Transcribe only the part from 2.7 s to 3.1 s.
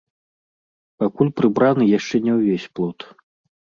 плот.